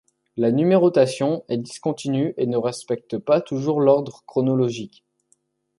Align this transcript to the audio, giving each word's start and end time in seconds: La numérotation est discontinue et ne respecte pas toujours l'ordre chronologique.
La 0.35 0.51
numérotation 0.51 1.43
est 1.47 1.59
discontinue 1.59 2.33
et 2.37 2.47
ne 2.47 2.57
respecte 2.57 3.19
pas 3.19 3.39
toujours 3.39 3.79
l'ordre 3.81 4.23
chronologique. 4.25 5.05